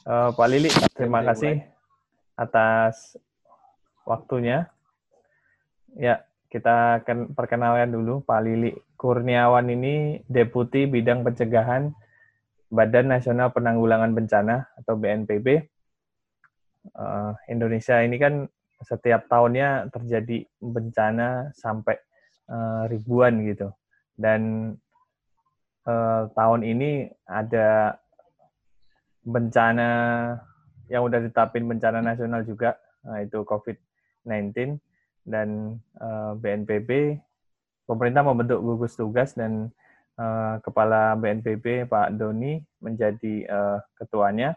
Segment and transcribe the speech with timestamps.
[0.00, 1.60] Uh, Pak Lili, terima kasih
[2.32, 3.20] atas
[4.08, 4.72] waktunya.
[5.92, 11.92] Ya, kita akan perkenalkan dulu Pak Lili Kurniawan ini Deputi Bidang Pencegahan
[12.72, 15.68] Badan Nasional Penanggulangan Bencana atau BNPB.
[16.96, 18.48] Uh, Indonesia ini kan
[18.80, 22.00] setiap tahunnya terjadi bencana sampai
[22.48, 23.68] uh, ribuan gitu.
[24.16, 24.72] Dan
[25.84, 28.00] uh, tahun ini ada
[29.24, 29.88] bencana
[30.90, 32.74] yang udah ditetapin bencana nasional juga,
[33.06, 34.80] nah itu COVID-19
[35.28, 35.78] dan
[36.40, 37.20] BNPB
[37.90, 39.74] pemerintah membentuk gugus tugas dan
[40.14, 44.54] uh, kepala BNPB Pak Doni menjadi uh, ketuanya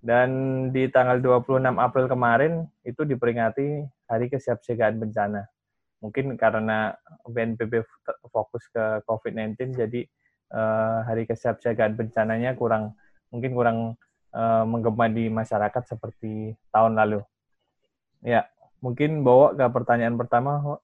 [0.00, 0.30] dan
[0.72, 2.52] di tanggal 26 April kemarin
[2.86, 5.42] itu diperingati Hari Kesiapsiagaan Bencana.
[5.98, 6.94] Mungkin karena
[7.26, 7.82] BNPB
[8.30, 10.06] fokus ke COVID-19 jadi
[11.02, 12.94] Hari Kesiapsiagaan Bencananya kurang
[13.30, 13.78] mungkin kurang
[14.36, 17.20] uh, menggema di masyarakat seperti tahun lalu.
[18.20, 18.48] Ya,
[18.84, 20.78] mungkin bawa ke pertanyaan pertama.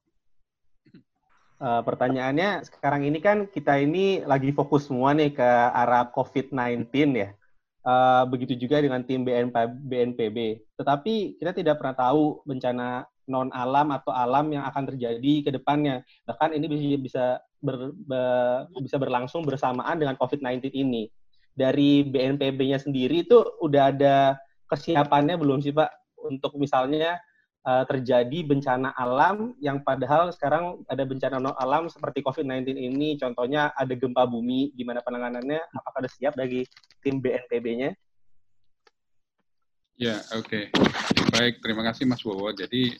[1.62, 7.30] Uh, pertanyaannya sekarang ini kan kita ini lagi fokus semua nih ke arah COVID-19 ya.
[7.82, 9.54] Uh, begitu juga dengan tim BNP,
[9.86, 10.38] BNPB.
[10.78, 16.02] Tetapi kita tidak pernah tahu bencana non alam atau alam yang akan terjadi ke depannya.
[16.26, 17.24] Bahkan ini bisa bisa
[17.62, 21.06] ber, ber, bisa berlangsung bersamaan dengan COVID-19 ini
[21.52, 24.16] dari BNPB-nya sendiri itu udah ada
[24.68, 25.90] kesiapannya belum sih Pak
[26.24, 27.20] untuk misalnya
[27.66, 33.70] uh, terjadi bencana alam yang padahal sekarang ada bencana non alam seperti COVID-19 ini contohnya
[33.76, 36.64] ada gempa bumi gimana penanganannya apakah sudah siap bagi
[37.04, 37.92] tim BNPB-nya?
[40.00, 40.48] Ya, oke.
[40.48, 40.64] Okay.
[41.30, 42.50] Baik, terima kasih Mas Bowo.
[42.50, 42.96] Jadi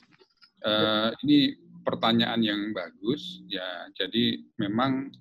[0.63, 3.91] uh, ini pertanyaan yang bagus ya.
[3.97, 5.11] Jadi memang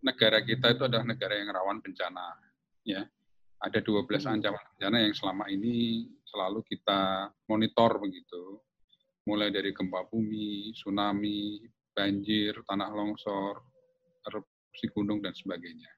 [0.00, 2.36] negara kita itu adalah negara yang rawan bencana.
[2.84, 3.04] Ya,
[3.60, 4.34] ada 12 hmm.
[4.40, 8.60] ancaman bencana yang selama ini selalu kita monitor begitu,
[9.28, 11.60] mulai dari gempa bumi, tsunami,
[11.92, 13.60] banjir, tanah longsor,
[14.24, 15.90] erupsi gunung dan sebagainya.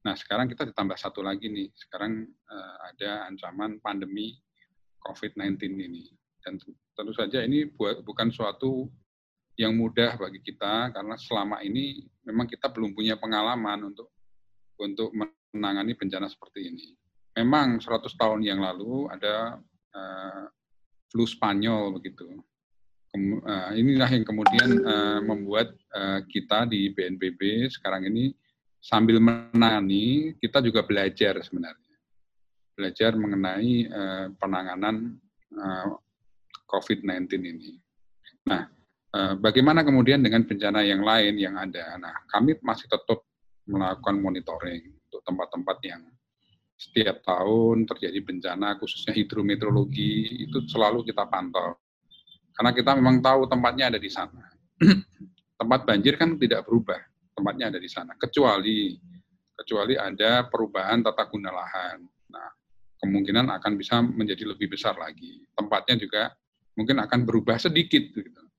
[0.00, 1.68] Nah, sekarang kita ditambah satu lagi nih.
[1.76, 4.32] Sekarang uh, ada ancaman pandemi
[5.04, 6.08] COVID-19 ini.
[6.40, 6.56] Dan
[6.96, 8.88] tentu saja ini buat, bukan suatu
[9.60, 14.08] yang mudah bagi kita karena selama ini memang kita belum punya pengalaman untuk
[14.80, 16.96] untuk menangani bencana seperti ini.
[17.36, 19.60] Memang 100 tahun yang lalu ada
[19.92, 20.44] uh,
[21.12, 22.40] flu Spanyol begitu.
[23.12, 28.32] Kem, uh, inilah yang kemudian uh, membuat uh, kita di BNPB sekarang ini
[28.80, 31.96] sambil menangani kita juga belajar sebenarnya.
[32.72, 35.20] Belajar mengenai uh, penanganan
[35.52, 36.00] uh,
[36.64, 37.76] COVID-19 ini.
[38.48, 38.79] Nah,
[39.42, 41.98] bagaimana kemudian dengan bencana yang lain yang ada?
[41.98, 43.26] Nah, kami masih tetap
[43.66, 46.02] melakukan monitoring untuk tempat-tempat yang
[46.80, 51.76] setiap tahun terjadi bencana, khususnya hidrometeorologi, itu selalu kita pantau.
[52.56, 54.48] Karena kita memang tahu tempatnya ada di sana.
[55.60, 56.96] Tempat banjir kan tidak berubah,
[57.36, 58.16] tempatnya ada di sana.
[58.16, 58.96] Kecuali
[59.60, 62.00] kecuali ada perubahan tata guna lahan.
[62.32, 62.48] Nah,
[62.96, 65.44] kemungkinan akan bisa menjadi lebih besar lagi.
[65.52, 66.32] Tempatnya juga
[66.80, 68.08] mungkin akan berubah sedikit.
[68.08, 68.49] Gitu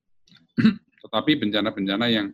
[1.04, 2.28] tetapi bencana-bencana yang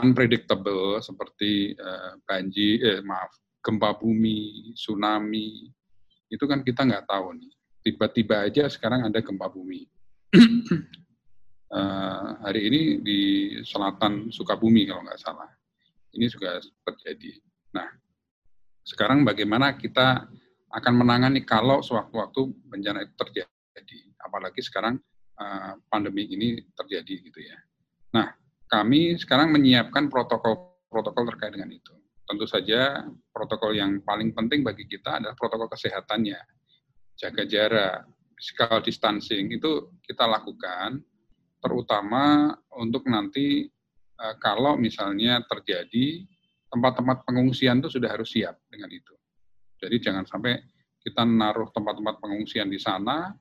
[0.00, 3.30] unpredictable seperti uh, banjir, eh, maaf,
[3.60, 5.68] gempa bumi, tsunami,
[6.30, 7.52] itu kan kita nggak tahu nih.
[7.80, 9.84] Tiba-tiba aja sekarang ada gempa bumi.
[11.74, 13.20] uh, hari ini di
[13.66, 15.50] selatan Sukabumi kalau nggak salah.
[16.10, 17.38] Ini juga terjadi.
[17.76, 17.86] Nah,
[18.82, 20.26] sekarang bagaimana kita
[20.70, 23.98] akan menangani kalau sewaktu-waktu bencana itu terjadi.
[24.22, 24.98] Apalagi sekarang
[25.40, 27.58] uh, pandemi ini terjadi gitu ya.
[28.14, 28.28] Nah,
[28.68, 31.96] kami sekarang menyiapkan protokol-protokol terkait dengan itu.
[32.28, 33.02] Tentu saja
[33.34, 36.38] protokol yang paling penting bagi kita adalah protokol kesehatannya.
[37.18, 38.06] Jaga jarak,
[38.38, 41.02] physical distancing itu kita lakukan
[41.60, 43.68] terutama untuk nanti
[44.16, 46.24] uh, kalau misalnya terjadi
[46.70, 49.12] tempat-tempat pengungsian itu sudah harus siap dengan itu.
[49.82, 50.56] Jadi jangan sampai
[51.02, 53.32] kita naruh tempat-tempat pengungsian di sana,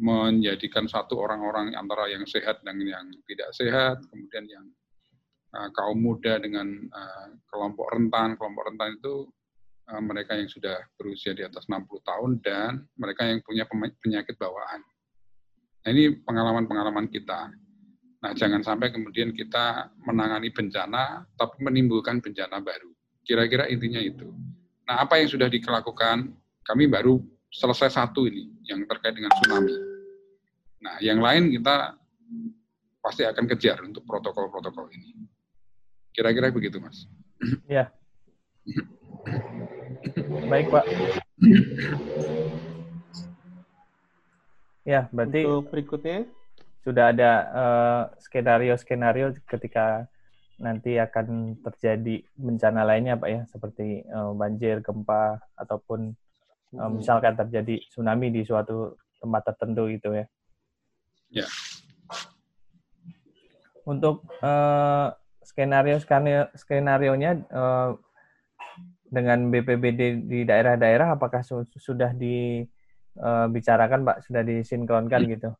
[0.00, 4.66] menjadikan satu orang-orang antara yang sehat dan yang tidak sehat, kemudian yang
[5.52, 9.28] uh, kaum muda dengan uh, kelompok rentan, kelompok rentan itu
[9.92, 13.68] uh, mereka yang sudah berusia di atas 60 tahun dan mereka yang punya
[14.00, 14.80] penyakit bawaan.
[15.84, 17.52] Nah, ini pengalaman-pengalaman kita.
[18.20, 22.92] Nah, jangan sampai kemudian kita menangani bencana tapi menimbulkan bencana baru.
[23.24, 24.32] Kira-kira intinya itu.
[24.88, 26.32] Nah, apa yang sudah dilakukan?
[26.64, 27.20] Kami baru
[27.50, 29.89] selesai satu ini yang terkait dengan tsunami
[30.80, 31.96] Nah, yang lain kita
[33.04, 35.28] pasti akan kejar untuk protokol-protokol ini.
[36.12, 37.04] Kira-kira begitu, Mas.
[37.68, 37.92] Iya.
[40.48, 40.84] Baik, Pak.
[44.88, 46.24] Ya, berarti Untuk berikutnya,
[46.80, 50.08] sudah ada eh, skenario-skenario ketika
[50.60, 56.16] nanti akan terjadi bencana lainnya, Pak ya, seperti eh, banjir, gempa, ataupun
[56.70, 57.02] Hmm.
[57.02, 60.22] misalkan terjadi tsunami di suatu tempat tertentu gitu ya.
[61.30, 61.46] Ya.
[63.86, 65.08] Untuk eh,
[65.46, 67.90] skenario skenario skenario-nya eh,
[69.10, 75.50] dengan BPBD di daerah-daerah apakah su- sudah dibicarakan, Pak, sudah disinkronkan gitu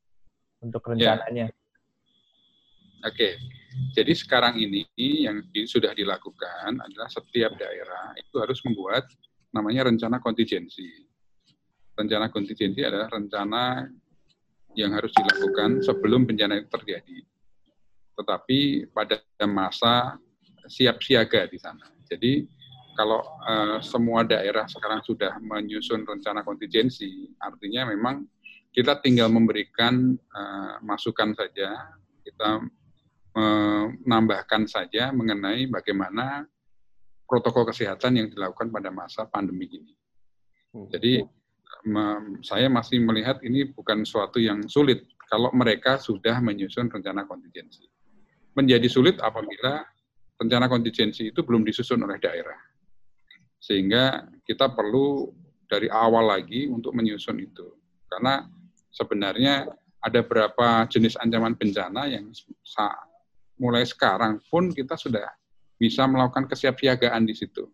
[0.62, 1.50] untuk rencananya?
[3.00, 3.40] Oke,
[3.96, 9.08] jadi sekarang ini yang di- sudah dilakukan adalah setiap daerah itu harus membuat
[9.50, 11.08] namanya rencana kontingensi.
[11.96, 13.88] Rencana kontingensi adalah rencana
[14.78, 17.18] yang harus dilakukan sebelum bencana itu terjadi.
[18.14, 20.20] Tetapi pada masa
[20.68, 21.88] siap siaga di sana.
[22.06, 22.46] Jadi
[22.94, 28.28] kalau eh, semua daerah sekarang sudah menyusun rencana kontingensi, artinya memang
[28.70, 32.62] kita tinggal memberikan eh, masukan saja, kita
[33.30, 36.42] menambahkan saja mengenai bagaimana
[37.30, 39.94] protokol kesehatan yang dilakukan pada masa pandemi ini.
[40.90, 41.22] Jadi
[42.44, 47.86] saya masih melihat ini bukan suatu yang sulit kalau mereka sudah menyusun rencana kontingensi.
[48.58, 49.80] Menjadi sulit apabila
[50.36, 52.58] rencana kontingensi itu belum disusun oleh daerah.
[53.60, 55.30] Sehingga kita perlu
[55.70, 57.78] dari awal lagi untuk menyusun itu.
[58.10, 58.42] Karena
[58.90, 59.70] sebenarnya
[60.02, 62.32] ada berapa jenis ancaman bencana yang
[63.60, 65.28] mulai sekarang pun kita sudah
[65.76, 67.68] bisa melakukan kesiapsiagaan di situ.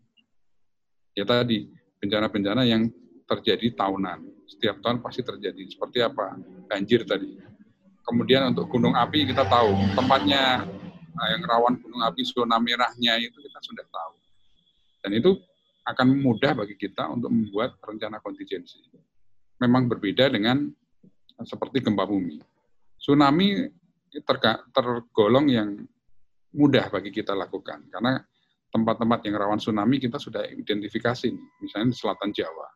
[1.17, 1.71] Ya tadi,
[2.03, 2.93] bencana-bencana yang
[3.27, 4.47] terjadi tahunan.
[4.47, 5.67] Setiap tahun pasti terjadi.
[5.67, 6.39] Seperti apa?
[6.71, 7.37] Banjir tadi.
[8.07, 10.63] Kemudian untuk gunung api kita tahu tempatnya
[11.11, 14.15] nah, yang rawan gunung api zona merahnya itu kita sudah tahu.
[15.03, 15.35] Dan itu
[15.87, 18.79] akan mudah bagi kita untuk membuat rencana kontingensi.
[19.59, 20.71] Memang berbeda dengan
[21.43, 22.39] seperti gempa bumi.
[22.99, 23.67] Tsunami
[24.73, 25.69] tergolong yang
[26.57, 28.17] mudah bagi kita lakukan karena
[28.73, 31.29] tempat-tempat yang rawan tsunami kita sudah identifikasi
[31.61, 32.69] misalnya di selatan Jawa.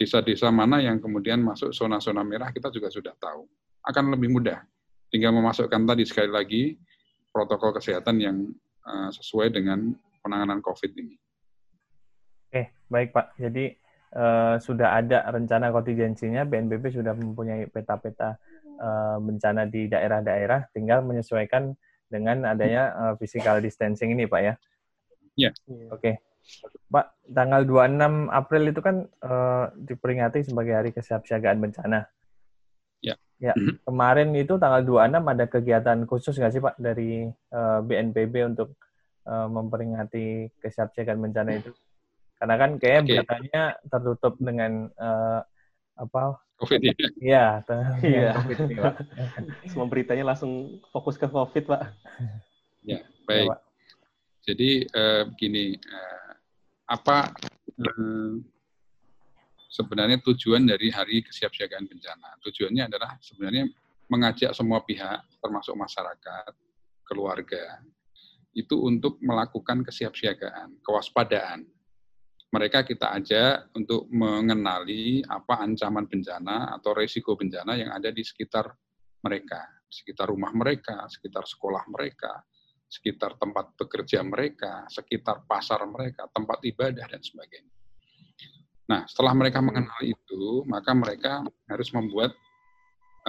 [0.00, 3.44] Desa-desa mana yang kemudian masuk zona-zona merah kita juga sudah tahu.
[3.84, 4.64] Akan lebih mudah.
[5.12, 6.62] Tinggal memasukkan tadi sekali lagi
[7.28, 8.48] protokol kesehatan yang
[8.88, 9.92] eh, sesuai dengan
[10.24, 11.20] penanganan COVID ini.
[12.48, 13.36] Oke, baik Pak.
[13.36, 13.76] Jadi
[14.16, 18.40] eh, sudah ada rencana kontingensinya, BNPB sudah mempunyai peta-peta
[18.80, 21.76] eh, bencana di daerah-daerah, tinggal menyesuaikan
[22.08, 24.54] dengan adanya eh, physical distancing ini, Pak ya.
[25.36, 25.50] Iya.
[25.92, 26.29] Oke.
[26.86, 32.04] Pak, tanggal 26 April itu kan eh, diperingati sebagai Hari Kesiapsiagaan Bencana.
[33.00, 33.14] Ya.
[33.40, 33.80] Ya, Mhm.
[33.88, 38.74] kemarin itu tanggal 26 ada kegiatan khusus nggak sih Pak dari eh, BNPB untuk
[39.24, 40.26] eh, memperingati
[40.58, 41.70] kesiapsiagaan bencana itu?
[42.36, 43.08] Karena kan kayaknya Oke.
[43.14, 45.40] beritanya tertutup dengan eh,
[45.96, 46.40] apa?
[46.60, 46.92] COVID ini.
[47.20, 47.96] Iya, Iya.
[48.00, 48.94] dengan COVID ini, Pak.
[49.64, 50.52] semua beritanya langsung
[50.88, 51.80] fokus ke COVID, Pak.
[52.84, 53.48] Ya, Ya, baik.
[53.48, 53.60] Pak.
[54.40, 56.19] Jadi eh, begini, eh,
[56.90, 57.30] apa
[57.78, 58.34] eh,
[59.70, 62.34] sebenarnya tujuan dari Hari Kesiapsiagaan Bencana?
[62.42, 63.70] Tujuannya adalah sebenarnya
[64.10, 66.52] mengajak semua pihak, termasuk masyarakat,
[67.06, 67.78] keluarga,
[68.50, 71.62] itu untuk melakukan kesiapsiagaan, kewaspadaan.
[72.50, 78.66] Mereka kita ajak untuk mengenali apa ancaman bencana atau resiko bencana yang ada di sekitar
[79.22, 82.42] mereka, sekitar rumah mereka, sekitar sekolah mereka,
[82.90, 87.70] sekitar tempat bekerja mereka, sekitar pasar mereka, tempat ibadah, dan sebagainya.
[88.90, 92.34] Nah, setelah mereka mengenali itu, maka mereka harus membuat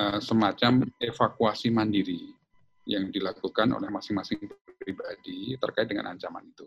[0.01, 2.33] uh, semacam evakuasi mandiri
[2.89, 4.49] yang dilakukan oleh masing-masing
[4.81, 6.65] pribadi terkait dengan ancaman itu.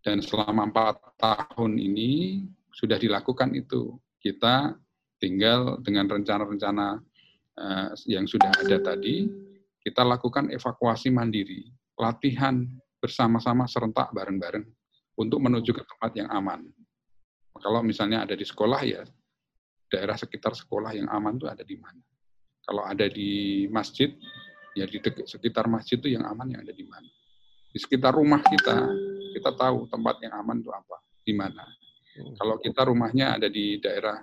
[0.00, 2.40] Dan selama empat tahun ini
[2.72, 4.00] sudah dilakukan itu.
[4.16, 4.72] Kita
[5.20, 6.96] tinggal dengan rencana-rencana
[7.60, 9.28] uh, yang sudah ada tadi,
[9.84, 11.68] kita lakukan evakuasi mandiri
[12.00, 12.64] latihan
[12.96, 14.64] bersama-sama serentak bareng-bareng
[15.20, 16.64] untuk menuju ke tempat yang aman.
[17.60, 19.04] Kalau misalnya ada di sekolah ya
[19.92, 22.00] daerah sekitar sekolah yang aman itu ada di mana.
[22.64, 24.08] Kalau ada di masjid
[24.72, 24.96] ya di
[25.28, 27.10] sekitar masjid itu yang aman yang ada di mana.
[27.70, 28.88] Di sekitar rumah kita
[29.36, 31.66] kita tahu tempat yang aman itu apa, di mana.
[32.38, 34.18] Kalau kita rumahnya ada di daerah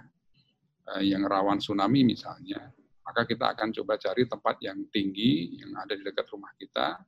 [1.03, 2.71] yang rawan tsunami misalnya,
[3.03, 6.99] maka kita akan coba cari tempat yang tinggi yang ada di dekat rumah kita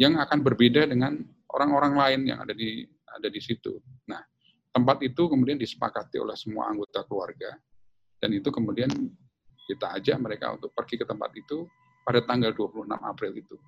[0.00, 1.20] yang akan berbeda dengan
[1.52, 3.76] orang-orang lain yang ada di ada di situ.
[4.08, 4.24] Nah,
[4.72, 7.52] tempat itu kemudian disepakati oleh semua anggota keluarga
[8.16, 8.88] dan itu kemudian
[9.68, 11.68] kita ajak mereka untuk pergi ke tempat itu
[12.00, 13.60] pada tanggal 26 April itu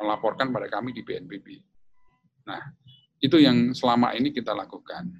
[0.00, 1.60] melaporkan pada kami di BNPB.
[2.48, 2.62] Nah,
[3.20, 5.12] itu yang selama ini kita lakukan.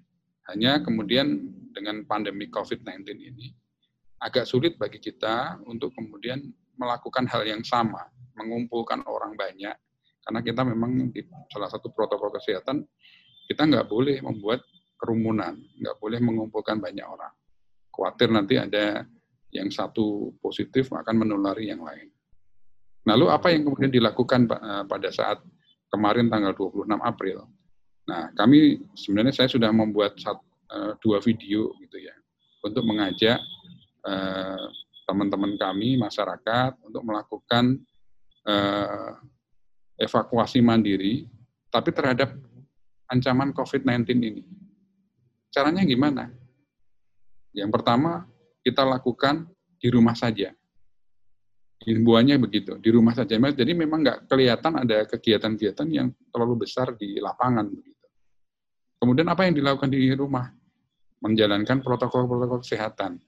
[0.46, 3.50] Hanya kemudian dengan pandemi COVID-19 ini
[4.22, 6.38] agak sulit bagi kita untuk kemudian
[6.78, 8.06] melakukan hal yang sama,
[8.38, 9.74] mengumpulkan orang banyak,
[10.26, 12.82] karena kita memang di salah satu protokol kesehatan
[13.46, 14.66] kita nggak boleh membuat
[14.98, 17.30] kerumunan, nggak boleh mengumpulkan banyak orang.
[17.94, 19.06] Khawatir nanti ada
[19.54, 22.10] yang satu positif akan menulari yang lain.
[23.06, 25.38] Lalu apa yang kemudian dilakukan eh, pada saat
[25.94, 27.46] kemarin tanggal 26 April?
[28.10, 32.14] Nah, kami sebenarnya saya sudah membuat uh, dua video gitu ya
[32.62, 33.34] untuk mengajak
[34.06, 34.66] uh,
[35.10, 37.82] teman-teman kami masyarakat untuk melakukan
[39.96, 41.24] evakuasi mandiri,
[41.72, 42.36] tapi terhadap
[43.08, 44.44] ancaman COVID-19 ini.
[45.52, 46.28] Caranya gimana?
[47.56, 48.28] Yang pertama,
[48.60, 49.48] kita lakukan
[49.80, 50.52] di rumah saja.
[51.76, 53.36] Himbauannya begitu, di rumah saja.
[53.36, 57.68] Jadi memang nggak kelihatan ada kegiatan-kegiatan yang terlalu besar di lapangan.
[58.96, 60.48] Kemudian apa yang dilakukan di rumah?
[61.20, 63.20] Menjalankan protokol-protokol kesehatan.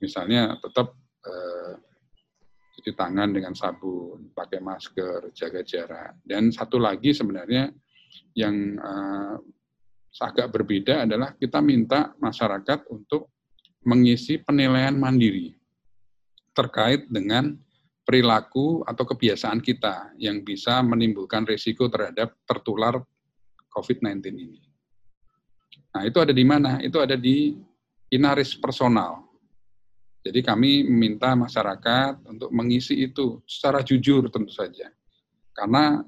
[0.00, 1.51] Misalnya tetap eh,
[2.82, 6.18] cuci tangan dengan sabun, pakai masker, jaga jarak.
[6.26, 7.70] Dan satu lagi sebenarnya
[8.34, 9.38] yang uh,
[10.18, 13.30] agak berbeda adalah kita minta masyarakat untuk
[13.86, 15.54] mengisi penilaian mandiri
[16.50, 17.54] terkait dengan
[18.02, 22.98] perilaku atau kebiasaan kita yang bisa menimbulkan risiko terhadap tertular
[23.70, 24.60] COVID-19 ini.
[25.94, 26.82] Nah, itu ada di mana?
[26.82, 27.54] Itu ada di
[28.10, 29.31] inaris personal.
[30.22, 34.86] Jadi kami meminta masyarakat untuk mengisi itu secara jujur tentu saja.
[35.50, 35.98] Karena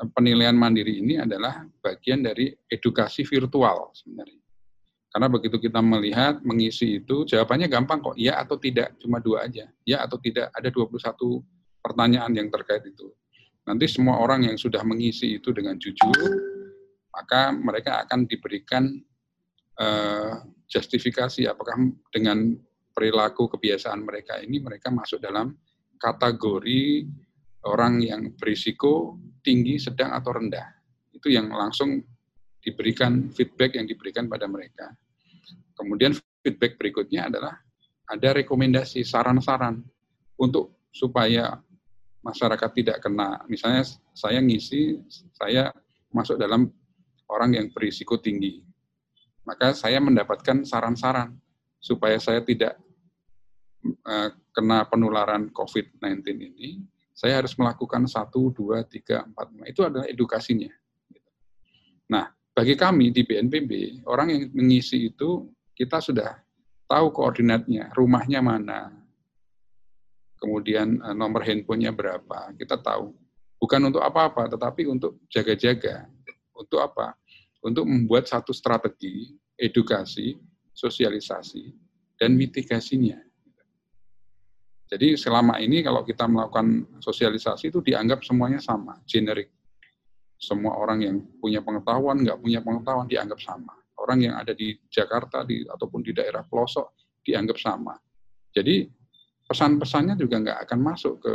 [0.00, 4.40] eh, penilaian mandiri ini adalah bagian dari edukasi virtual sebenarnya.
[5.12, 9.68] Karena begitu kita melihat, mengisi itu, jawabannya gampang kok, ya atau tidak, cuma dua aja.
[9.84, 10.96] Ya atau tidak, ada 21
[11.84, 13.12] pertanyaan yang terkait itu.
[13.68, 16.16] Nanti semua orang yang sudah mengisi itu dengan jujur,
[17.12, 18.88] maka mereka akan diberikan
[19.76, 21.76] uh, justifikasi apakah
[22.08, 22.56] dengan
[22.92, 25.56] perilaku kebiasaan mereka ini mereka masuk dalam
[25.96, 27.08] kategori
[27.66, 30.66] orang yang berisiko tinggi, sedang atau rendah.
[31.14, 32.02] Itu yang langsung
[32.62, 34.90] diberikan feedback yang diberikan pada mereka.
[35.74, 37.54] Kemudian feedback berikutnya adalah
[38.06, 39.82] ada rekomendasi saran-saran
[40.38, 41.58] untuk supaya
[42.22, 43.42] masyarakat tidak kena.
[43.50, 43.82] Misalnya
[44.14, 45.02] saya ngisi,
[45.34, 45.74] saya
[46.14, 46.70] masuk dalam
[47.30, 48.62] orang yang berisiko tinggi.
[49.42, 51.34] Maka saya mendapatkan saran-saran
[51.82, 52.78] supaya saya tidak
[54.06, 56.78] uh, kena penularan COVID-19 ini,
[57.10, 59.66] saya harus melakukan satu, dua, tiga, empat, lima.
[59.66, 60.70] Itu adalah edukasinya.
[62.14, 66.38] Nah, bagi kami di BNPB, orang yang mengisi itu, kita sudah
[66.86, 68.94] tahu koordinatnya, rumahnya mana,
[70.38, 73.10] kemudian uh, nomor handphonenya berapa, kita tahu.
[73.58, 76.06] Bukan untuk apa-apa, tetapi untuk jaga-jaga.
[76.54, 77.14] Untuk apa?
[77.62, 80.34] Untuk membuat satu strategi edukasi
[80.72, 81.72] sosialisasi,
[82.16, 83.20] dan mitigasinya.
[84.92, 89.48] Jadi selama ini kalau kita melakukan sosialisasi itu dianggap semuanya sama, generik.
[90.36, 93.72] Semua orang yang punya pengetahuan, nggak punya pengetahuan dianggap sama.
[93.96, 97.96] Orang yang ada di Jakarta di, ataupun di daerah pelosok dianggap sama.
[98.52, 98.84] Jadi
[99.48, 101.34] pesan-pesannya juga nggak akan masuk ke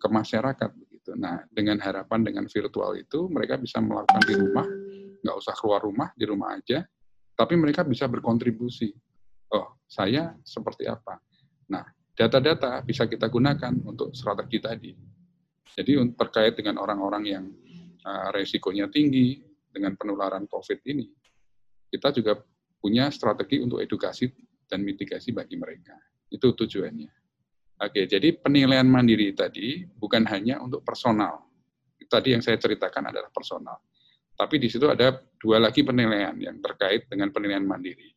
[0.00, 1.10] ke masyarakat begitu.
[1.18, 4.66] Nah, dengan harapan dengan virtual itu mereka bisa melakukan di rumah,
[5.20, 6.80] nggak usah keluar rumah, di rumah aja,
[7.40, 8.92] tapi mereka bisa berkontribusi.
[9.56, 11.16] Oh, saya seperti apa?
[11.72, 14.92] Nah, data-data bisa kita gunakan untuk strategi tadi.
[15.72, 17.44] Jadi terkait dengan orang-orang yang
[18.04, 19.40] uh, resikonya tinggi
[19.72, 21.08] dengan penularan COVID ini,
[21.88, 22.36] kita juga
[22.76, 24.28] punya strategi untuk edukasi
[24.68, 25.96] dan mitigasi bagi mereka.
[26.28, 27.10] Itu tujuannya.
[27.80, 31.48] Oke, jadi penilaian mandiri tadi bukan hanya untuk personal.
[32.04, 33.80] Tadi yang saya ceritakan adalah personal.
[34.40, 38.08] Tapi di situ ada dua lagi penilaian yang terkait dengan penilaian mandiri.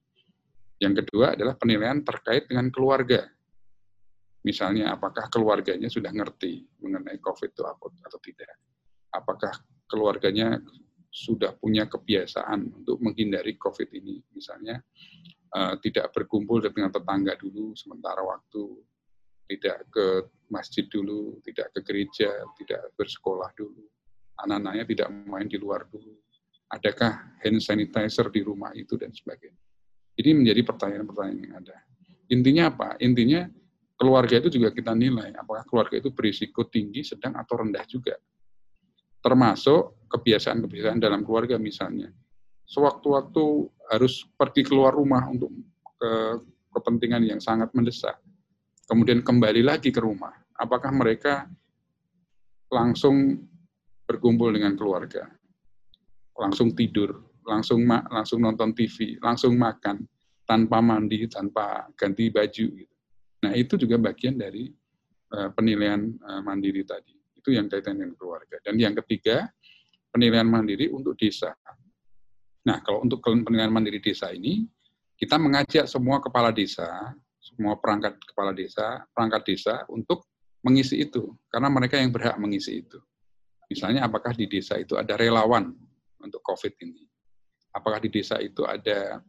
[0.79, 3.27] Yang kedua adalah penilaian terkait dengan keluarga.
[4.47, 8.55] Misalnya, apakah keluarganya sudah ngerti mengenai COVID itu apa atau tidak?
[9.11, 9.51] Apakah
[9.83, 10.63] keluarganya
[11.11, 14.23] sudah punya kebiasaan untuk menghindari COVID ini?
[14.31, 14.79] Misalnya,
[15.51, 18.79] uh, tidak berkumpul dengan tetangga dulu sementara waktu,
[19.51, 20.07] tidak ke
[20.47, 23.92] masjid dulu, tidak ke gereja, tidak bersekolah dulu
[24.39, 26.13] anak-anaknya tidak main di luar dulu.
[26.73, 29.61] Adakah hand sanitizer di rumah itu dan sebagainya.
[30.17, 31.77] Ini menjadi pertanyaan-pertanyaan yang ada.
[32.29, 32.87] Intinya apa?
[33.01, 33.45] Intinya
[33.97, 38.17] keluarga itu juga kita nilai apakah keluarga itu berisiko tinggi, sedang atau rendah juga.
[39.21, 42.09] Termasuk kebiasaan-kebiasaan dalam keluarga misalnya.
[42.65, 43.43] Sewaktu-waktu
[43.93, 45.53] harus pergi keluar rumah untuk
[45.97, 46.11] ke
[46.73, 48.17] kepentingan yang sangat mendesak.
[48.89, 50.33] Kemudian kembali lagi ke rumah.
[50.57, 51.47] Apakah mereka
[52.73, 53.45] langsung
[54.03, 55.27] berkumpul dengan keluarga,
[56.35, 60.03] langsung tidur, langsung ma langsung nonton TV, langsung makan,
[60.43, 62.65] tanpa mandi, tanpa ganti baju.
[62.77, 62.95] Gitu.
[63.43, 64.71] Nah itu juga bagian dari
[65.35, 67.15] uh, penilaian uh, mandiri tadi.
[67.35, 68.59] Itu yang kaitan dengan keluarga.
[68.63, 69.51] Dan yang ketiga,
[70.13, 71.51] penilaian mandiri untuk desa.
[72.63, 74.63] Nah, kalau untuk penilaian mandiri desa ini,
[75.19, 76.87] kita mengajak semua kepala desa,
[77.43, 80.23] semua perangkat kepala desa, perangkat desa untuk
[80.63, 83.03] mengisi itu, karena mereka yang berhak mengisi itu.
[83.69, 85.71] Misalnya, apakah di desa itu ada relawan
[86.21, 87.03] untuk COVID ini?
[87.73, 89.19] Apakah di desa itu ada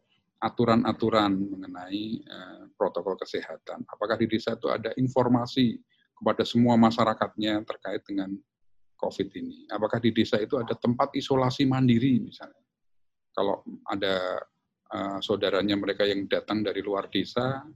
[0.44, 3.88] aturan-aturan mengenai eh, protokol kesehatan?
[3.88, 5.80] Apakah di desa itu ada informasi
[6.14, 8.30] kepada semua masyarakatnya terkait dengan
[9.00, 9.66] COVID ini?
[9.72, 12.62] Apakah di desa itu ada tempat isolasi mandiri misalnya?
[13.34, 14.38] Kalau ada
[14.94, 17.66] uh, saudaranya mereka yang datang dari luar desa,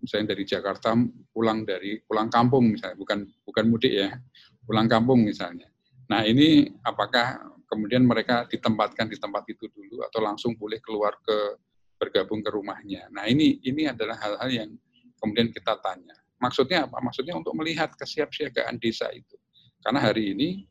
[0.00, 0.96] misalnya dari Jakarta
[1.28, 4.16] pulang dari pulang kampung misalnya, bukan bukan mudik ya,
[4.64, 5.68] pulang kampung misalnya.
[6.10, 11.58] Nah ini apakah kemudian mereka ditempatkan di tempat itu dulu atau langsung boleh keluar ke
[11.96, 13.08] bergabung ke rumahnya.
[13.10, 14.70] Nah ini ini adalah hal-hal yang
[15.16, 16.14] kemudian kita tanya.
[16.42, 17.00] Maksudnya apa?
[17.00, 19.38] Maksudnya untuk melihat kesiapsiagaan desa itu.
[19.80, 20.68] Karena hari ini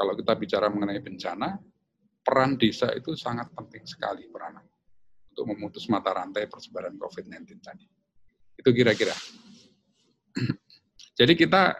[0.00, 1.60] kalau kita bicara mengenai bencana,
[2.24, 4.56] peran desa itu sangat penting sekali peran
[5.32, 7.84] untuk memutus mata rantai persebaran COVID-19 tadi.
[8.56, 9.12] Itu kira-kira.
[11.20, 11.76] Jadi kita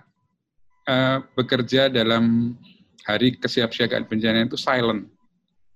[0.85, 2.57] uh, bekerja dalam
[3.07, 5.09] hari kesiapsiagaan bencana itu silent,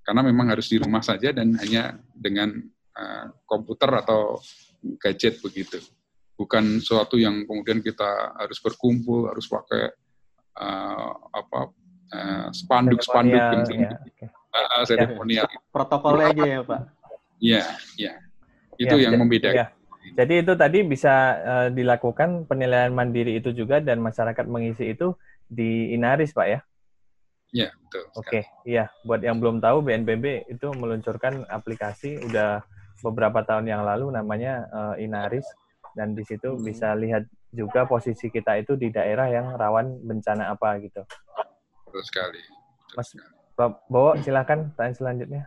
[0.05, 2.53] karena memang harus di rumah saja dan hanya dengan
[2.97, 4.41] uh, komputer atau
[5.01, 5.81] gadget begitu.
[6.35, 9.95] Bukan suatu yang kemudian kita harus berkumpul, harus pakai
[10.59, 11.71] uh, apa
[12.55, 15.47] spanduk-spanduk uh, spanduk ya, okay uh, seremonial.
[15.47, 15.61] Ya.
[15.71, 16.81] Protokolnya aja ya Pak.
[17.43, 17.65] Iya,
[17.99, 18.13] iya.
[18.79, 19.55] Itu ya, yang membedakan.
[19.55, 19.67] Ya.
[20.15, 25.17] Jadi itu tadi bisa uh, dilakukan penilaian mandiri itu juga dan masyarakat mengisi itu
[25.49, 26.61] di Inaris Pak ya?
[27.55, 28.05] Iya, betul.
[28.19, 28.43] Oke, okay.
[28.67, 28.91] iya.
[29.07, 32.67] Buat yang belum tahu, BNPB itu meluncurkan aplikasi udah
[32.99, 35.47] beberapa tahun yang lalu namanya uh, Inaris
[35.95, 36.63] dan di situ hmm.
[36.67, 37.23] bisa lihat
[37.55, 41.07] juga posisi kita itu di daerah yang rawan bencana apa gitu.
[41.87, 42.43] Betul sekali.
[42.43, 43.33] Betul Mas sekali.
[43.87, 45.43] Bowo, silakan tanya selanjutnya.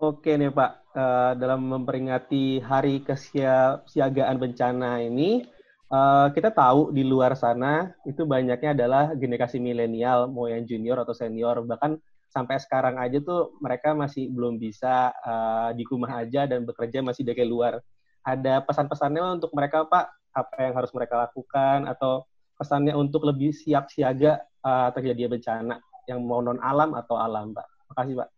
[0.00, 5.44] Oke nih Pak, uh, dalam memperingati Hari Kesiapsiagaan Bencana ini,
[5.90, 11.12] uh, kita tahu di luar sana itu banyaknya adalah generasi milenial, mau yang junior atau
[11.12, 11.98] senior, bahkan
[12.30, 17.24] sampai sekarang aja tuh mereka masih belum bisa uh, di rumah aja dan bekerja masih
[17.24, 17.80] dari luar.
[18.26, 22.26] Ada pesan-pesannya untuk mereka Pak, apa yang harus mereka lakukan atau
[22.58, 25.78] pesannya untuk lebih siap siaga uh, terjadi bencana?
[26.06, 27.66] yang mau non alam atau alam, Pak?
[27.92, 28.28] Makasih, Pak.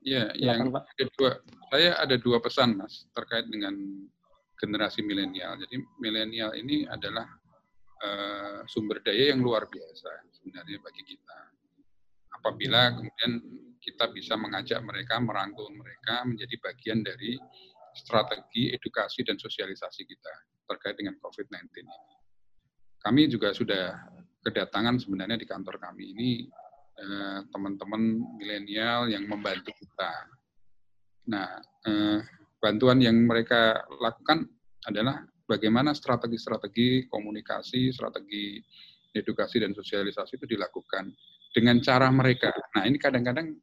[0.00, 0.88] Ya, yang Pak.
[0.96, 3.76] kedua, saya ada dua pesan, Mas, terkait dengan
[4.60, 5.56] generasi milenial.
[5.56, 7.24] Jadi milenial ini adalah
[8.04, 11.38] uh, sumber daya yang luar biasa sebenarnya bagi kita.
[12.36, 13.32] Apabila kemudian
[13.80, 17.40] kita bisa mengajak mereka, merangkul mereka menjadi bagian dari
[17.96, 20.34] strategi edukasi dan sosialisasi kita
[20.68, 21.96] terkait dengan COVID-19 ini.
[23.00, 23.96] Kami juga sudah
[24.44, 26.30] kedatangan sebenarnya di kantor kami ini
[27.00, 30.12] Eh, teman-teman milenial yang membantu kita.
[31.32, 31.48] Nah,
[31.88, 32.20] eh,
[32.60, 34.44] bantuan yang mereka lakukan
[34.84, 38.60] adalah bagaimana strategi-strategi komunikasi, strategi
[39.10, 41.10] edukasi dan sosialisasi itu dilakukan
[41.50, 42.54] dengan cara mereka.
[42.78, 43.58] Nah, ini kadang-kadang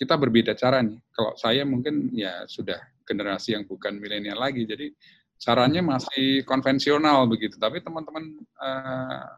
[0.00, 0.96] kita berbeda cara nih.
[1.12, 4.88] Kalau saya mungkin ya sudah generasi yang bukan milenial lagi, jadi
[5.36, 7.60] caranya masih konvensional begitu.
[7.60, 9.28] Tapi teman-teman uh,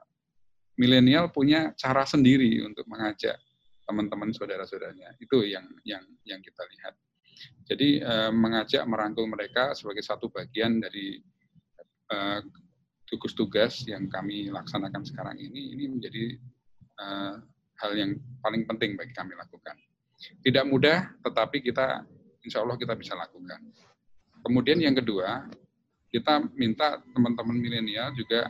[0.78, 3.34] milenial punya cara sendiri untuk mengajak
[3.82, 5.18] teman-teman saudara-saudaranya.
[5.18, 6.94] Itu yang yang yang kita lihat.
[7.66, 11.20] Jadi eh, mengajak merangkul mereka sebagai satu bagian dari
[12.12, 12.40] eh,
[13.08, 16.24] tugas tugas yang kami laksanakan sekarang ini ini menjadi
[17.00, 17.34] eh,
[17.82, 19.74] hal yang paling penting bagi kami lakukan.
[20.22, 22.06] Tidak mudah, tetapi kita
[22.46, 23.58] insya Allah kita bisa lakukan.
[24.42, 25.50] Kemudian yang kedua,
[26.14, 28.46] kita minta teman-teman milenial juga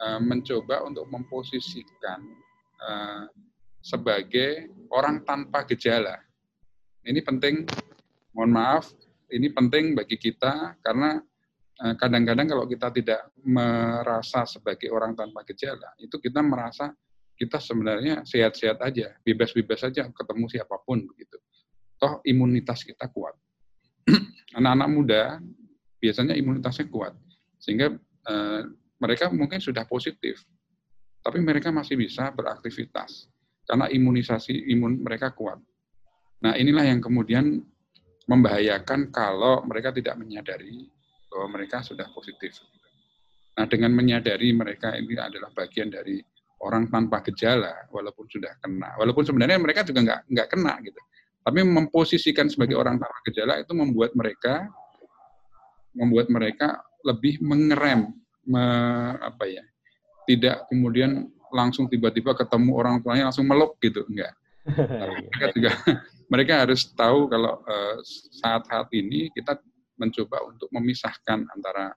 [0.00, 2.24] Eh, mencoba untuk memposisikan
[3.84, 6.16] sebagai orang tanpa gejala.
[7.04, 7.68] Ini penting,
[8.40, 8.88] mohon maaf,
[9.28, 11.20] ini penting bagi kita karena
[11.84, 16.88] eh, kadang-kadang kalau kita tidak merasa sebagai orang tanpa gejala, itu kita merasa
[17.36, 21.36] kita sebenarnya sehat-sehat aja, bebas-bebas saja ketemu siapa pun begitu.
[22.00, 23.36] Toh imunitas kita kuat.
[24.56, 25.22] Anak-anak muda
[26.00, 27.12] biasanya imunitasnya kuat,
[27.60, 27.92] sehingga
[29.00, 30.40] mereka mungkin sudah positif,
[31.20, 33.28] tapi mereka masih bisa beraktivitas
[33.68, 35.60] karena imunisasi imun mereka kuat.
[36.40, 37.60] Nah, inilah yang kemudian
[38.28, 40.88] membahayakan kalau mereka tidak menyadari
[41.30, 42.58] bahwa mereka sudah positif.
[43.56, 46.18] Nah, dengan menyadari mereka ini adalah bagian dari
[46.60, 51.00] orang tanpa gejala, walaupun sudah kena, walaupun sebenarnya mereka juga nggak nggak kena gitu,
[51.40, 54.68] tapi memposisikan sebagai orang tanpa gejala itu membuat mereka
[55.96, 58.14] membuat mereka lebih mengerem,
[58.46, 58.64] me,
[59.18, 59.64] apa ya,
[60.28, 64.30] tidak kemudian langsung tiba-tiba ketemu orang tuanya langsung meluk gitu, enggak.
[64.66, 65.72] Mereka juga
[66.32, 67.98] mereka harus tahu kalau uh,
[68.40, 69.58] saat-saat ini kita
[70.00, 71.92] mencoba untuk memisahkan antara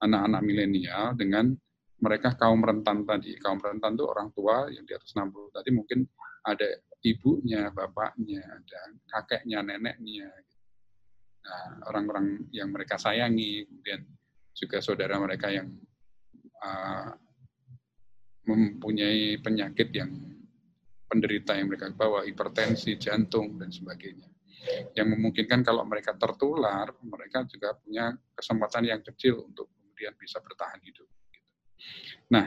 [0.00, 1.52] anak-anak milenial dengan
[2.00, 3.36] mereka kaum rentan tadi.
[3.36, 6.04] Kaum rentan itu orang tua yang di atas 60 tadi mungkin
[6.44, 6.68] ada
[7.04, 10.28] ibunya, bapaknya, ada kakeknya, neneknya.
[11.40, 14.00] Nah, orang-orang yang mereka sayangi, kemudian
[14.52, 15.68] juga saudara mereka yang
[16.64, 17.12] uh,
[18.44, 20.12] mempunyai penyakit yang
[21.10, 24.30] penderita yang mereka bawa, hipertensi, jantung, dan sebagainya.
[24.94, 30.78] Yang memungkinkan kalau mereka tertular, mereka juga punya kesempatan yang kecil untuk kemudian bisa bertahan
[30.86, 31.08] hidup.
[32.30, 32.46] Nah,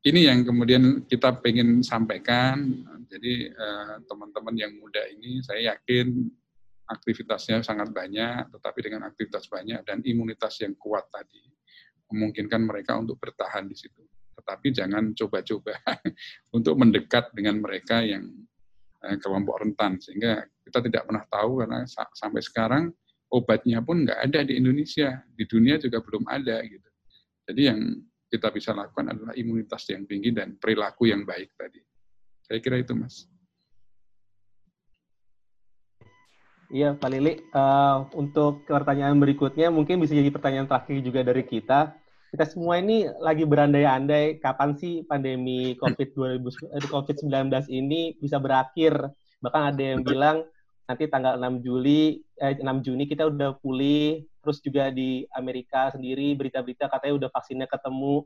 [0.00, 2.64] ini yang kemudian kita ingin sampaikan.
[3.04, 6.24] Jadi eh, teman-teman yang muda ini saya yakin
[6.88, 11.44] aktivitasnya sangat banyak, tetapi dengan aktivitas banyak dan imunitas yang kuat tadi
[12.10, 14.02] memungkinkan mereka untuk bertahan di situ.
[14.40, 15.76] Tetapi jangan coba-coba
[16.56, 18.24] untuk mendekat dengan mereka yang
[19.04, 21.84] eh, kelompok rentan sehingga kita tidak pernah tahu karena
[22.16, 22.88] sampai sekarang
[23.30, 26.88] obatnya pun nggak ada di Indonesia, di dunia juga belum ada gitu.
[27.46, 27.80] Jadi yang
[28.30, 31.82] kita bisa lakukan adalah imunitas yang tinggi dan perilaku yang baik tadi.
[32.46, 33.26] Saya kira itu, Mas.
[36.70, 37.42] Iya, Pak Lili.
[37.50, 41.98] Uh, untuk pertanyaan berikutnya, mungkin bisa jadi pertanyaan terakhir juga dari kita.
[42.30, 48.94] Kita semua ini lagi berandai-andai kapan sih pandemi COVID-19 eh, ini bisa berakhir.
[49.42, 50.46] Bahkan ada yang bilang
[50.86, 56.38] nanti tanggal 6 Juli, eh, 6 Juni kita udah pulih, terus juga di Amerika sendiri
[56.38, 58.22] berita-berita katanya udah vaksinnya ketemu.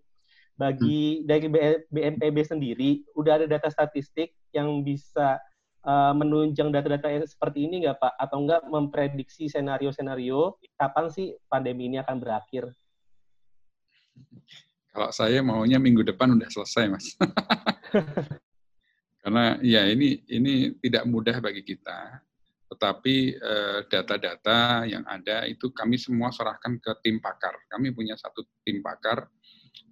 [0.54, 1.22] Bagi hmm.
[1.24, 1.46] dari
[1.88, 5.40] BNPB sendiri, udah ada data statistik yang bisa
[5.82, 8.12] uh, menunjang data-data seperti ini nggak Pak?
[8.20, 12.68] Atau nggak memprediksi senario-senario kapan sih pandemi ini akan berakhir?
[14.94, 17.06] Kalau saya maunya minggu depan udah selesai, Mas.
[19.24, 22.20] Karena ya ini ini tidak mudah bagi kita
[22.74, 27.54] tetapi eh, data-data yang ada itu kami semua serahkan ke tim pakar.
[27.70, 29.30] Kami punya satu tim pakar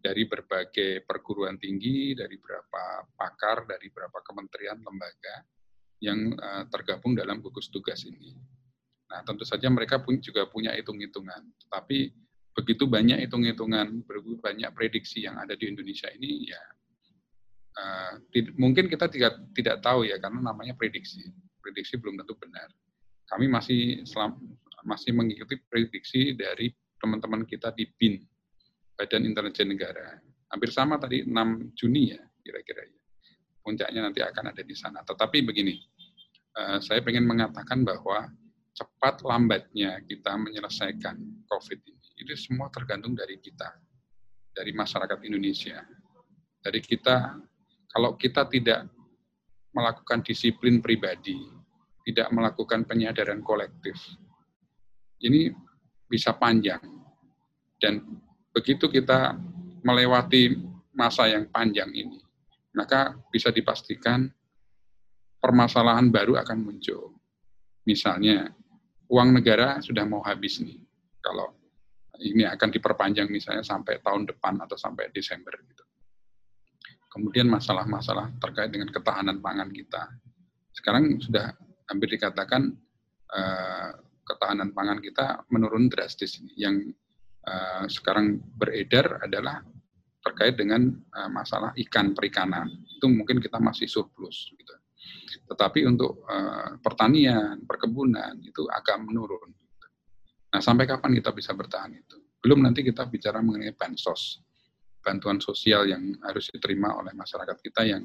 [0.03, 5.47] dari berbagai perguruan tinggi, dari beberapa pakar, dari beberapa kementerian, lembaga
[6.03, 8.35] yang eh, tergabung dalam gugus tugas ini.
[9.15, 11.55] Nah, tentu saja mereka pun juga punya hitung-hitungan.
[11.63, 11.99] Tetapi
[12.53, 14.05] begitu banyak hitung-hitungan,
[14.41, 16.62] banyak prediksi yang ada di Indonesia ini, ya
[17.79, 18.12] uh,
[18.61, 21.25] mungkin kita tidak tidak tahu ya karena namanya prediksi
[21.62, 22.69] prediksi belum tentu benar.
[23.31, 24.37] Kami masih selam,
[24.85, 26.69] masih mengikuti prediksi dari
[27.01, 28.21] teman-teman kita di BIN,
[28.99, 30.21] Badan Intelijen Negara.
[30.53, 31.33] Hampir sama tadi 6
[31.73, 32.99] Juni ya kira-kira ya.
[33.62, 35.07] Puncaknya nanti akan ada di sana.
[35.07, 35.79] Tetapi begini,
[36.59, 38.27] uh, saya ingin mengatakan bahwa
[38.75, 43.75] cepat lambatnya kita menyelesaikan COVID ini, itu semua tergantung dari kita,
[44.55, 45.83] dari masyarakat Indonesia.
[46.63, 47.37] Dari kita,
[47.91, 48.87] kalau kita tidak
[49.75, 51.37] melakukan disiplin pribadi,
[52.07, 53.99] tidak melakukan penyadaran kolektif.
[55.19, 55.51] Ini
[56.07, 56.83] bisa panjang.
[57.79, 58.23] Dan
[58.55, 59.35] begitu kita
[59.83, 60.55] melewati
[60.95, 62.23] masa yang panjang ini,
[62.77, 64.31] maka bisa dipastikan
[65.43, 67.19] permasalahan baru akan muncul.
[67.83, 68.55] Misalnya,
[69.11, 70.79] uang negara sudah mau habis nih.
[71.19, 71.51] Kalau
[72.23, 75.85] ini akan diperpanjang misalnya sampai tahun depan atau sampai Desember gitu.
[77.13, 80.09] Kemudian masalah-masalah terkait dengan ketahanan pangan kita.
[80.73, 81.53] Sekarang sudah
[81.93, 82.73] hampir dikatakan
[83.29, 83.91] uh,
[84.25, 86.41] ketahanan pangan kita menurun drastis.
[86.57, 86.97] Yang
[87.45, 89.61] uh, sekarang beredar adalah
[90.25, 92.73] terkait dengan uh, masalah ikan perikanan.
[92.97, 94.49] Itu mungkin kita masih surplus.
[94.57, 94.75] Gitu.
[95.53, 99.53] Tetapi untuk uh, pertanian, perkebunan itu agak menurun.
[100.53, 102.21] Nah, sampai kapan kita bisa bertahan itu?
[102.43, 104.43] Belum nanti kita bicara mengenai bansos
[105.03, 108.03] bantuan sosial yang harus diterima oleh masyarakat kita yang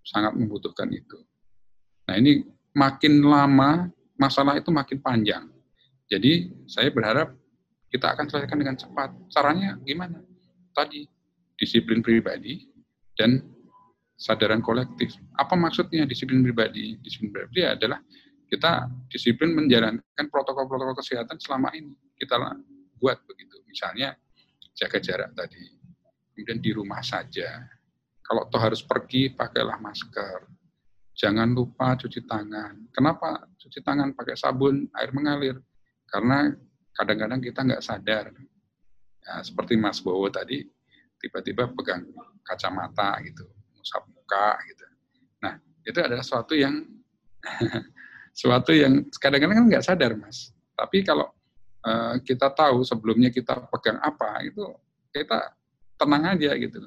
[0.00, 1.20] sangat membutuhkan itu.
[2.08, 2.40] Nah ini
[2.72, 5.44] makin lama masalah itu makin panjang.
[6.08, 7.36] Jadi saya berharap
[7.92, 9.12] kita akan selesaikan dengan cepat.
[9.28, 10.24] Caranya gimana?
[10.72, 11.04] Tadi
[11.60, 12.64] disiplin pribadi
[13.12, 13.44] dan
[14.16, 15.12] sadaran kolektif.
[15.36, 16.96] Apa maksudnya disiplin pribadi?
[17.04, 18.00] Disiplin pribadi adalah
[18.48, 22.40] kita disiplin menjalankan protokol-protokol kesehatan selama ini kita
[22.96, 23.60] buat begitu.
[23.68, 24.16] Misalnya
[24.72, 25.62] jaga jarak tadi,
[26.32, 27.68] kemudian di rumah saja.
[28.24, 30.48] Kalau toh harus pergi, pakailah masker.
[31.16, 32.88] Jangan lupa cuci tangan.
[32.92, 35.56] Kenapa cuci tangan pakai sabun, air mengalir?
[36.08, 36.48] Karena
[36.94, 38.32] kadang-kadang kita nggak sadar.
[39.28, 40.64] Ya, seperti Mas Bowo tadi,
[41.20, 42.06] tiba-tiba pegang
[42.46, 43.44] kacamata gitu,
[43.76, 44.86] musap muka gitu.
[45.42, 46.80] Nah, itu adalah suatu yang
[48.38, 50.54] suatu yang kadang-kadang kan nggak sadar, Mas.
[50.78, 51.26] Tapi kalau
[51.82, 54.62] uh, kita tahu sebelumnya kita pegang apa itu
[55.10, 55.58] kita
[55.98, 56.78] tenang aja gitu.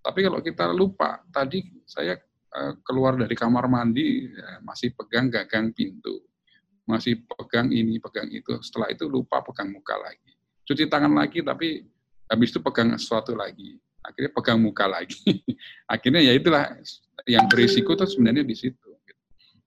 [0.00, 2.16] Tapi kalau kita lupa, tadi saya
[2.56, 6.24] uh, keluar dari kamar mandi ya, masih pegang gagang pintu,
[6.88, 8.56] masih pegang ini, pegang itu.
[8.64, 10.32] Setelah itu lupa pegang muka lagi.
[10.64, 11.84] Cuci tangan lagi, tapi
[12.32, 13.76] habis itu pegang sesuatu lagi.
[14.00, 15.20] Akhirnya pegang muka lagi.
[15.92, 16.72] Akhirnya ya itulah
[17.28, 18.83] yang berisiko itu sebenarnya di situ.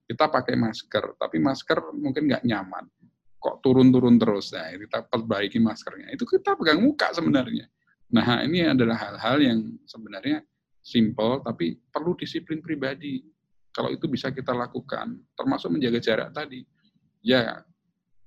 [0.08, 2.88] Kita pakai masker, tapi masker mungkin nggak nyaman.
[3.38, 4.56] Kok turun-turun terus?
[4.56, 6.08] Nah, kita perbaiki maskernya.
[6.16, 7.68] Itu kita pegang muka sebenarnya
[8.08, 10.40] Nah, ini adalah hal-hal yang sebenarnya
[10.80, 13.20] simple, tapi perlu disiplin pribadi.
[13.68, 16.64] Kalau itu bisa kita lakukan, termasuk menjaga jarak tadi.
[17.20, 17.60] Ya,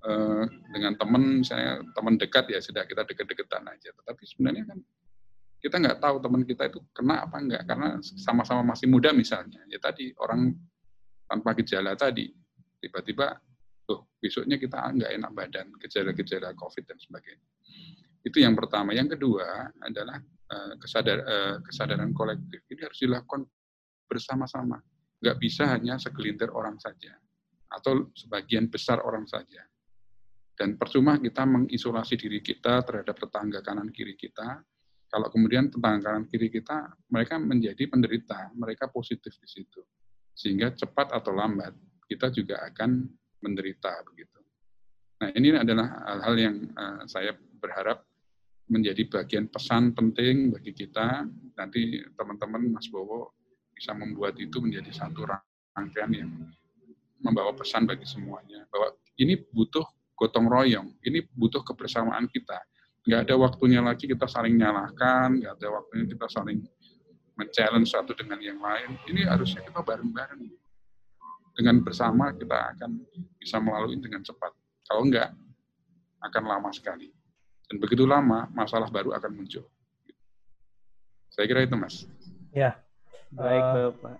[0.06, 3.90] eh, dengan teman, saya teman dekat ya sudah kita deket-deketan aja.
[3.90, 4.80] Tetapi sebenarnya kan
[5.62, 9.66] kita nggak tahu teman kita itu kena apa enggak, karena sama-sama masih muda misalnya.
[9.66, 10.54] Ya tadi, orang
[11.32, 12.28] tanpa gejala tadi,
[12.84, 13.32] tiba-tiba,
[13.88, 17.48] tuh besoknya kita nggak enak badan, gejala-gejala COVID dan sebagainya.
[18.20, 18.92] Itu yang pertama.
[18.92, 20.20] Yang kedua adalah
[20.52, 22.68] uh, kesadar, uh, kesadaran kolektif.
[22.68, 23.48] Ini harus dilakukan
[24.06, 24.78] bersama-sama.
[25.24, 27.16] Nggak bisa hanya segelintir orang saja
[27.72, 29.64] atau sebagian besar orang saja.
[30.52, 34.62] Dan percuma kita mengisolasi diri kita terhadap tetangga kanan kiri kita.
[35.08, 39.82] Kalau kemudian tetangga kanan kiri kita mereka menjadi penderita, mereka positif di situ.
[40.42, 41.78] Sehingga cepat atau lambat
[42.10, 43.06] kita juga akan
[43.46, 44.42] menderita begitu.
[45.22, 48.02] Nah, ini adalah hal-hal yang uh, saya berharap
[48.66, 51.30] menjadi bagian pesan penting bagi kita.
[51.62, 53.38] Nanti teman-teman Mas Bowo
[53.78, 55.30] bisa membuat itu menjadi satu
[55.78, 56.32] rangkaian yang
[57.22, 59.86] membawa pesan bagi semuanya bahwa ini butuh
[60.18, 62.58] gotong royong, ini butuh kebersamaan kita.
[63.06, 66.66] Nggak ada waktunya lagi kita saling nyalahkan, nggak ada waktunya kita saling
[67.42, 69.02] men-challenge satu dengan yang lain.
[69.10, 70.42] Ini harusnya kita bareng-bareng.
[71.58, 73.02] Dengan bersama kita akan
[73.42, 74.54] bisa melalui dengan cepat.
[74.88, 75.34] Kalau enggak,
[76.22, 77.10] akan lama sekali.
[77.68, 79.66] Dan begitu lama, masalah baru akan muncul.
[81.32, 82.06] Saya kira itu, Mas.
[82.52, 82.78] Ya.
[83.32, 84.16] Baik, uh, Pak.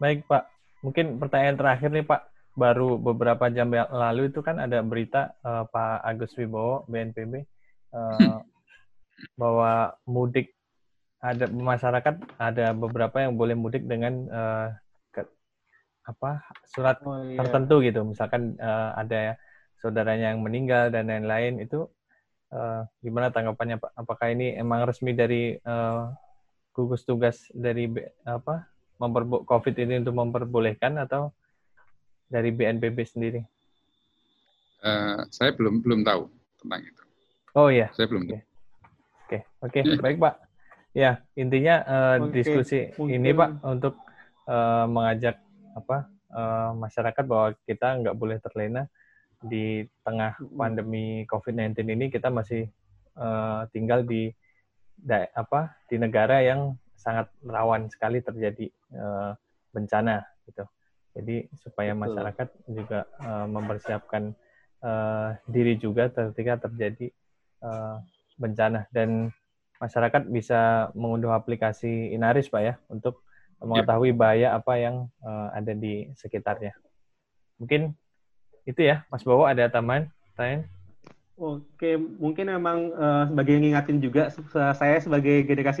[0.00, 0.44] Baik, Pak.
[0.84, 2.22] Mungkin pertanyaan terakhir nih, Pak.
[2.52, 7.40] Baru beberapa jam lalu itu kan ada berita uh, Pak Agus Wibowo, BNPB, uh,
[7.96, 8.38] eh,
[9.40, 10.52] bahwa mudik
[11.20, 14.68] ada masyarakat ada beberapa yang boleh mudik dengan uh,
[15.12, 15.22] ke,
[16.08, 17.36] apa surat oh, iya.
[17.44, 19.36] tertentu gitu misalkan uh, ada
[19.80, 21.88] saudaranya yang meninggal dan lain-lain itu
[22.50, 23.94] Uh, gimana tanggapannya Pak?
[23.94, 26.10] Apakah ini emang resmi dari uh,
[26.74, 27.86] gugus tugas dari
[28.26, 28.66] apa
[28.98, 31.30] memperbo COVID ini untuk memperbolehkan atau
[32.26, 33.40] dari BNPB sendiri?
[34.82, 36.26] Uh, saya belum belum tahu
[36.58, 37.02] tentang itu.
[37.54, 37.86] Oh iya.
[37.94, 38.34] Saya belum tahu.
[38.34, 38.42] Oke,
[39.30, 39.40] okay.
[39.62, 40.02] oke, okay.
[40.02, 40.49] baik Pak.
[40.90, 42.42] Ya intinya uh, okay.
[42.42, 43.22] diskusi Mungkin.
[43.22, 43.94] ini Pak untuk
[44.50, 45.38] uh, mengajak
[45.78, 48.90] apa uh, masyarakat bahwa kita nggak boleh terlena
[49.40, 52.68] di tengah pandemi COVID-19 ini kita masih
[53.16, 54.34] uh, tinggal di
[54.98, 59.32] da, apa di negara yang sangat rawan sekali terjadi uh,
[59.72, 60.66] bencana gitu.
[61.16, 64.34] Jadi supaya masyarakat juga uh, mempersiapkan
[64.84, 67.08] uh, diri juga ketika terjadi
[67.64, 67.98] uh,
[68.36, 69.32] bencana dan
[69.80, 73.24] masyarakat bisa mengunduh aplikasi Inaris Pak ya untuk
[73.60, 76.76] mengetahui bahaya apa yang uh, ada di sekitarnya.
[77.60, 77.92] Mungkin
[78.64, 80.08] itu ya, Mas Bowo ada tambahan?
[80.36, 80.64] Tanya?
[81.40, 85.80] Oke, mungkin memang uh, sebagai yang ngingatin juga, saya sebagai generasi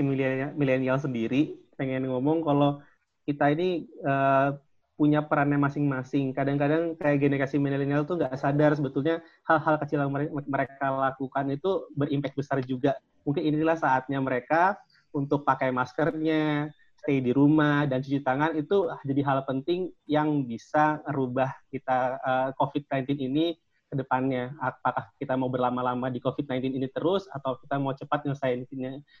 [0.56, 2.80] milenial sendiri pengen ngomong kalau
[3.28, 4.56] kita ini uh,
[4.96, 6.36] punya perannya masing-masing.
[6.36, 10.12] Kadang-kadang kayak generasi milenial tuh nggak sadar sebetulnya hal-hal kecil yang
[10.48, 12.96] mereka lakukan itu berimpact besar juga.
[13.24, 14.78] Mungkin inilah saatnya mereka
[15.10, 21.00] untuk pakai maskernya, stay di rumah dan cuci tangan itu jadi hal penting yang bisa
[21.08, 23.56] merubah kita uh, COVID-19 ini
[23.90, 24.52] ke depannya.
[24.60, 28.68] Apakah kita mau berlama-lama di COVID-19 ini terus atau kita mau cepat nyelesain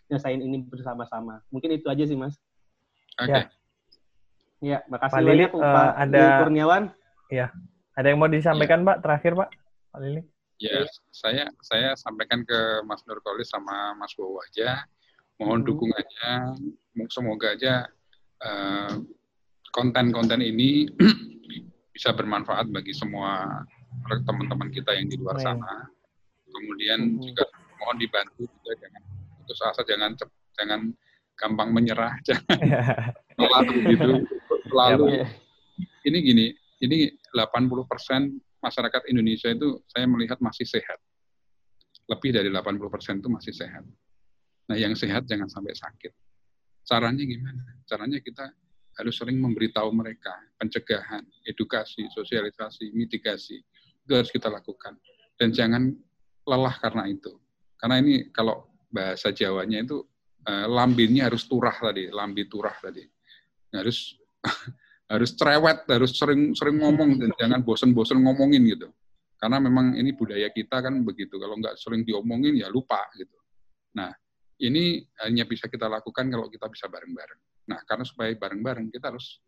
[0.06, 1.40] nyelesain ini bersama-sama.
[1.48, 2.36] Mungkin itu aja sih, Mas.
[3.18, 3.32] Oke.
[3.32, 3.42] Okay.
[4.60, 4.76] Ya.
[4.76, 6.82] ya, makasih Pak Lili, banyak uh, Pak ada Kurniawan.
[7.32, 7.46] Ya.
[7.96, 8.86] Ada yang mau disampaikan, ya.
[8.86, 9.48] Pak, terakhir, Pak?
[9.90, 10.22] Pak Lili.
[10.60, 14.84] Ya, saya saya sampaikan ke Mas Nurkolis sama Mas Bowo aja.
[15.40, 15.68] Mohon hmm.
[15.72, 16.32] dukungannya
[17.08, 17.88] semoga aja
[18.44, 18.92] eh,
[19.72, 20.84] konten-konten uh, ini
[21.96, 23.64] bisa bermanfaat bagi semua
[24.28, 25.88] teman-teman kita yang di luar sana.
[26.44, 27.24] Kemudian hmm.
[27.24, 27.48] juga
[27.80, 29.02] mohon dibantu juga jangan
[29.40, 30.12] putus asa jangan
[30.60, 30.80] jangan
[31.40, 32.60] gampang menyerah jangan
[33.40, 34.12] melatih gitu.
[34.76, 35.24] Ya,
[36.04, 36.46] ini gini
[36.84, 41.00] ini 80% masyarakat Indonesia itu saya melihat masih sehat
[42.06, 43.84] lebih dari 80% itu masih sehat
[44.70, 46.14] Nah, yang sehat jangan sampai sakit.
[46.86, 47.82] Caranya gimana?
[47.90, 48.54] Caranya kita
[49.02, 50.30] harus sering memberitahu mereka,
[50.62, 53.58] pencegahan, edukasi, sosialisasi, mitigasi.
[54.06, 54.94] Itu harus kita lakukan.
[55.34, 55.90] Dan jangan
[56.46, 57.34] lelah karena itu.
[57.82, 60.06] Karena ini kalau bahasa Jawanya itu
[60.46, 63.02] uh, lambinnya harus turah tadi, lambi turah tadi.
[63.74, 64.14] Harus
[65.10, 68.88] harus cerewet, harus sering sering ngomong dan jangan bosen-bosen ngomongin gitu.
[69.34, 71.40] Karena memang ini budaya kita kan begitu.
[71.40, 73.34] Kalau nggak sering diomongin ya lupa gitu.
[73.98, 74.14] Nah,
[74.62, 77.40] ini hanya bisa kita lakukan kalau kita bisa bareng-bareng.
[77.72, 79.40] Nah, karena supaya bareng-bareng kita harus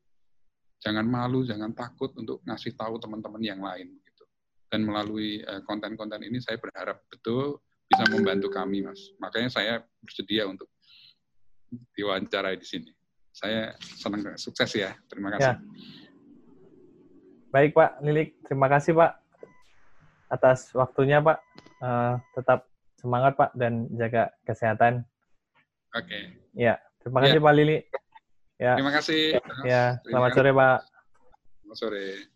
[0.83, 4.25] jangan malu, jangan takut untuk ngasih tahu teman-teman yang lain gitu.
[4.67, 9.13] Dan melalui eh, konten-konten ini saya berharap betul bisa membantu kami, Mas.
[9.21, 10.73] Makanya saya bersedia untuk
[11.93, 12.91] diwawancarai di sini.
[13.33, 14.93] Saya senang sukses ya.
[15.09, 15.57] Terima kasih.
[15.57, 15.61] Ya.
[17.53, 19.13] Baik Pak Lilik, terima kasih Pak
[20.33, 21.39] atas waktunya Pak.
[21.83, 25.03] Uh, tetap semangat Pak dan jaga kesehatan.
[25.93, 26.07] Oke.
[26.07, 26.23] Okay.
[26.57, 27.45] Ya, terima kasih ya.
[27.45, 27.79] Pak Lili.
[28.57, 28.73] Ya.
[28.79, 29.23] Terima kasih.
[29.67, 30.79] Ya, selamat sore Pak.
[31.61, 32.32] Selamat sore.